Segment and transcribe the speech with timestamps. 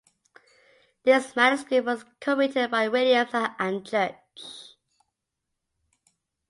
[1.03, 4.15] This manuscript was co-written by Williams and Judge.